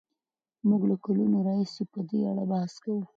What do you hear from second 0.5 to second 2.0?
موږ له کلونو راهیسې په